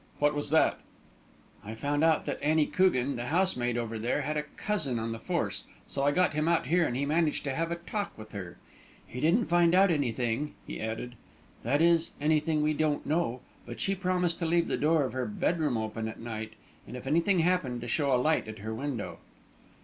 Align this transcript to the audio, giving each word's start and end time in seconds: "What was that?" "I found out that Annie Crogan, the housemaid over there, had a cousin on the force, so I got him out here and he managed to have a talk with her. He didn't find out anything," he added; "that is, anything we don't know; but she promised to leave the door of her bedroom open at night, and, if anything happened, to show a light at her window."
"What 0.17 0.33
was 0.33 0.49
that?" 0.49 0.79
"I 1.63 1.75
found 1.75 2.03
out 2.03 2.25
that 2.25 2.41
Annie 2.41 2.65
Crogan, 2.65 3.17
the 3.17 3.25
housemaid 3.27 3.77
over 3.77 3.99
there, 3.99 4.21
had 4.23 4.35
a 4.35 4.41
cousin 4.57 4.97
on 4.97 5.11
the 5.11 5.19
force, 5.19 5.63
so 5.85 6.01
I 6.03 6.09
got 6.11 6.33
him 6.33 6.47
out 6.47 6.65
here 6.65 6.87
and 6.87 6.97
he 6.97 7.05
managed 7.05 7.43
to 7.43 7.53
have 7.53 7.69
a 7.69 7.75
talk 7.75 8.17
with 8.17 8.31
her. 8.31 8.57
He 9.05 9.19
didn't 9.19 9.45
find 9.45 9.75
out 9.75 9.91
anything," 9.91 10.55
he 10.65 10.81
added; 10.81 11.13
"that 11.61 11.83
is, 11.83 12.13
anything 12.19 12.63
we 12.63 12.73
don't 12.73 13.05
know; 13.05 13.41
but 13.67 13.79
she 13.79 13.93
promised 13.93 14.39
to 14.39 14.47
leave 14.47 14.67
the 14.69 14.75
door 14.75 15.03
of 15.03 15.13
her 15.13 15.27
bedroom 15.27 15.77
open 15.77 16.07
at 16.07 16.19
night, 16.19 16.53
and, 16.87 16.97
if 16.97 17.05
anything 17.05 17.41
happened, 17.41 17.79
to 17.81 17.87
show 17.87 18.11
a 18.11 18.17
light 18.17 18.47
at 18.47 18.57
her 18.57 18.73
window." 18.73 19.19